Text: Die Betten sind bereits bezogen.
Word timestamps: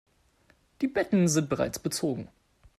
Die 0.81 0.87
Betten 0.87 1.27
sind 1.27 1.47
bereits 1.47 1.77
bezogen. 1.77 2.27